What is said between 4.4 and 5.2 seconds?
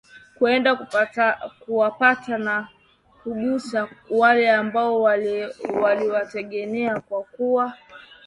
ambao